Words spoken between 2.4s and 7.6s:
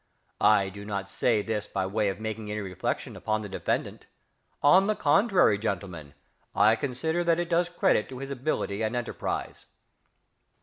any reflection upon the defendant; on the contrary, gentlemen, I consider it